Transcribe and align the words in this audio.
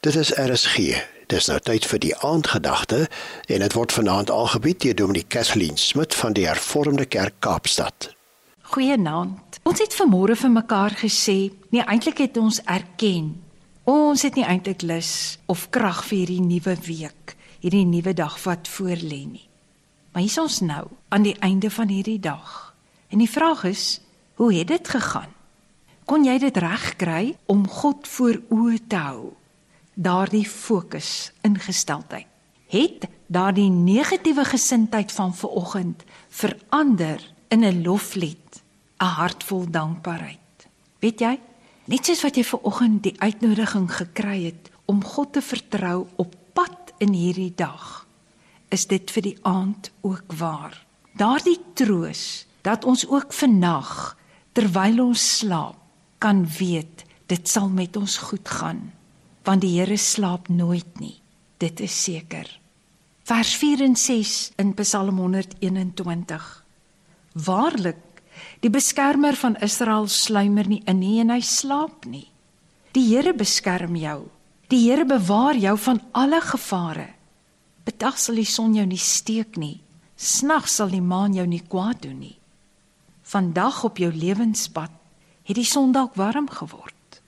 Dit 0.00 0.14
is 0.14 0.30
RSG. 0.32 0.76
Dis 1.28 1.46
nou 1.50 1.58
tyd 1.60 1.84
vir 1.84 2.00
die 2.00 2.14
aandgedagte 2.24 3.02
en 3.52 3.60
dit 3.60 3.74
word 3.76 3.92
vanaand 3.92 4.30
aangebied 4.32 4.78
deur 4.80 4.94
Dominee 4.96 5.26
Kathleen 5.28 5.76
Smit 5.76 6.14
van 6.16 6.32
die 6.32 6.46
Hervormde 6.46 7.04
Kerk 7.04 7.34
Kaapstad. 7.44 8.06
Goeienaand. 8.72 9.58
Ons 9.68 9.82
het 9.84 9.92
vanmôre 9.98 10.38
vir 10.40 10.52
mekaar 10.54 10.96
gesê, 11.02 11.50
nee 11.68 11.84
eintlik 11.84 12.22
het 12.24 12.40
ons 12.40 12.62
erken. 12.64 13.34
Ons 13.84 14.24
het 14.24 14.38
nie 14.40 14.46
eintlik 14.48 14.86
lus 14.88 15.36
of 15.52 15.66
krag 15.68 16.00
vir 16.08 16.22
hierdie 16.22 16.46
nuwe 16.46 16.78
week, 16.86 17.34
hierdie 17.60 17.84
nuwe 17.84 18.14
dag 18.16 18.38
wat 18.46 18.72
voor 18.72 18.96
lê 18.96 19.26
nie. 19.26 19.44
Maar 20.14 20.24
hier 20.24 20.32
is 20.32 20.38
ons 20.40 20.62
nou 20.64 20.86
aan 21.12 21.28
die 21.28 21.36
einde 21.44 21.68
van 21.68 21.92
hierdie 21.92 22.22
dag. 22.24 22.72
En 23.12 23.20
die 23.20 23.28
vraag 23.28 23.66
is, 23.68 24.00
hoe 24.40 24.48
het 24.54 24.72
dit 24.72 24.94
gegaan? 24.96 25.28
Kon 26.08 26.24
jy 26.24 26.38
dit 26.40 26.56
regkry 26.56 27.36
om 27.52 27.68
God 27.68 28.08
voor 28.08 28.40
oë 28.48 28.80
te 28.88 29.04
hou? 29.04 29.36
Daardie 29.94 30.46
fokus 30.46 31.32
ingesteldheid. 31.42 32.26
Het 32.70 33.08
daardie 33.26 33.70
negatiewe 33.70 34.44
gesindheid 34.44 35.12
van 35.12 35.34
vanoggend 35.34 36.04
verander 36.28 37.32
in 37.48 37.64
'n 37.64 37.82
loflied 37.82 38.62
'n 38.98 39.04
hart 39.04 39.44
vol 39.44 39.70
dankbaarheid? 39.70 40.68
Weet 40.98 41.20
jy 41.20 41.38
net 41.84 42.06
soos 42.06 42.22
wat 42.22 42.36
jy 42.36 42.44
vanoggend 42.44 43.02
die 43.02 43.20
uitnodiging 43.20 43.90
gekry 43.92 44.44
het 44.44 44.70
om 44.84 45.04
God 45.04 45.32
te 45.32 45.42
vertrou 45.42 46.06
op 46.16 46.34
pad 46.52 46.92
in 46.98 47.12
hierdie 47.12 47.52
dag 47.54 48.06
is 48.68 48.86
dit 48.86 49.10
vir 49.10 49.22
die 49.22 49.38
aand 49.42 49.90
ook 50.00 50.32
waar. 50.38 50.86
Daardie 51.12 51.58
troos 51.74 52.46
dat 52.62 52.84
ons 52.84 53.06
ook 53.08 53.32
vannag 53.32 54.16
terwyl 54.52 55.06
ons 55.06 55.38
slaap 55.38 55.76
kan 56.18 56.46
weet 56.58 57.04
dit 57.26 57.48
sal 57.48 57.68
met 57.68 57.96
ons 57.96 58.16
goed 58.16 58.48
gaan 58.48 58.92
want 59.44 59.64
die 59.64 59.78
Here 59.78 59.96
slaap 59.96 60.48
nooit 60.48 61.00
nie. 61.00 61.20
Dit 61.60 61.80
is 61.80 61.94
seker. 62.04 62.48
Vers 63.28 63.54
4 63.60 63.84
en 63.84 63.96
6 63.96 64.52
in 64.58 64.74
Psalm 64.74 65.18
121. 65.18 66.48
Waarlik, 67.32 68.00
die 68.60 68.70
beskermer 68.72 69.36
van 69.36 69.56
Israel 69.62 70.08
sluimer 70.08 70.68
nie 70.68 70.82
in 70.88 70.98
nie 70.98 71.20
en 71.22 71.30
hy 71.30 71.40
slaap 71.44 72.08
nie. 72.08 72.28
Die 72.96 73.06
Here 73.12 73.34
beskerm 73.36 73.96
jou. 73.96 74.24
Die 74.70 74.82
Here 74.88 75.04
bewaar 75.06 75.58
jou 75.58 75.76
van 75.78 76.02
alle 76.12 76.40
gevare. 76.40 77.08
Bedag 77.84 78.18
sal 78.18 78.40
die 78.40 78.48
son 78.48 78.74
jou 78.74 78.86
nie 78.86 79.00
steek 79.00 79.56
nie. 79.60 79.80
Snags 80.16 80.76
sal 80.80 80.90
die 80.92 81.02
maan 81.02 81.34
jou 81.34 81.46
nie 81.46 81.62
kwaad 81.62 82.02
doen 82.02 82.18
nie. 82.20 82.36
Vandag 83.30 83.84
op 83.86 83.98
jou 84.02 84.10
lewenspad 84.12 84.90
het 85.46 85.56
die 85.56 85.66
son 85.66 85.92
dalk 85.94 86.16
warm 86.18 86.48
geword. 86.50 87.20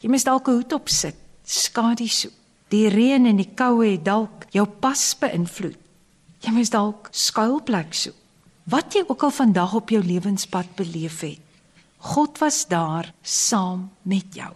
Jy 0.00 0.08
moet 0.08 0.24
dalk 0.24 0.48
'n 0.48 0.56
hoed 0.56 0.72
opsit 0.72 1.19
skadu 1.50 2.08
so. 2.08 2.30
Die 2.70 2.86
reën 2.88 3.26
en 3.26 3.40
die 3.40 3.50
koue 3.58 3.96
het 3.96 4.04
dalk 4.06 4.46
jou 4.54 4.64
pas 4.66 5.00
beïnvloed. 5.18 5.78
Jy 6.40 6.52
moes 6.54 6.70
dalk 6.70 7.08
skuilplek 7.10 7.94
soek. 7.94 8.16
Wat 8.70 8.94
jy 8.94 9.02
ook 9.08 9.24
al 9.26 9.32
vandag 9.34 9.74
op 9.74 9.90
jou 9.90 10.00
lewenspad 10.04 10.76
beleef 10.78 11.20
het, 11.26 11.40
God 11.98 12.38
was 12.38 12.62
daar 12.70 13.10
saam 13.22 13.90
met 14.02 14.34
jou. 14.34 14.52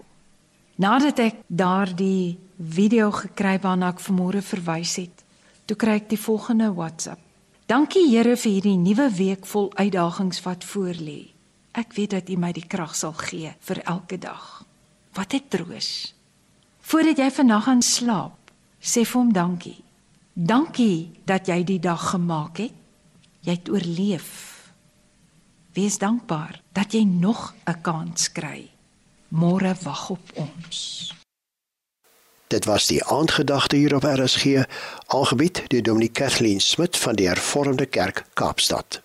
Nadat 0.78 1.18
ek 1.18 1.42
daardie 1.46 2.38
video 2.58 3.10
gekry 3.10 3.58
waarna 3.62 3.90
ek 3.92 4.00
vanmôre 4.04 4.42
verwys 4.42 4.94
het, 5.02 5.24
toe 5.66 5.76
kry 5.76 5.98
ek 5.98 6.08
die 6.12 6.20
volgende 6.20 6.70
WhatsApp. 6.72 7.20
Dankie 7.66 8.06
Here 8.06 8.36
vir 8.36 8.52
hierdie 8.52 8.78
nuwe 8.78 9.08
week 9.18 9.46
vol 9.50 9.70
uitdagings 9.74 10.42
wat 10.44 10.64
voorlê. 10.68 11.20
Ek 11.74 11.94
weet 11.96 12.14
dat 12.14 12.30
U 12.30 12.36
my 12.38 12.52
die 12.54 12.66
krag 12.68 12.94
sal 12.94 13.16
gee 13.18 13.54
vir 13.66 13.82
elke 13.82 14.18
dag. 14.20 14.62
Wat 15.16 15.34
'n 15.34 15.48
troos. 15.48 16.14
Voordat 16.84 17.16
jy 17.16 17.30
vannag 17.32 17.64
gaan 17.64 17.82
slaap, 17.82 18.50
sê 18.76 19.06
vir 19.08 19.16
hom 19.16 19.32
dankie. 19.32 19.78
Dankie 20.34 21.14
dat 21.24 21.48
jy 21.48 21.62
die 21.64 21.80
dag 21.80 22.10
gemaak 22.10 22.60
het. 22.60 22.74
Jy 23.44 23.56
het 23.56 23.70
oorleef. 23.72 24.28
Wees 25.76 25.96
dankbaar 25.98 26.60
dat 26.76 26.92
jy 26.92 27.04
nog 27.04 27.54
'n 27.66 27.80
kans 27.80 28.32
kry. 28.32 28.70
Môre 29.28 29.74
wag 29.82 30.10
op 30.10 30.30
ons. 30.34 31.12
Dit 32.48 32.64
was 32.64 32.86
die 32.86 33.04
aandgedagte 33.04 33.76
hier 33.76 33.94
op 33.94 34.04
RSG, 34.04 34.64
algebied 35.06 35.64
deur 35.68 35.82
Dominee 35.82 36.08
Kathleen 36.08 36.60
Smit 36.60 36.96
van 36.96 37.14
die 37.14 37.26
Hervormde 37.26 37.86
Kerk 37.86 38.24
Kaapstad. 38.34 39.00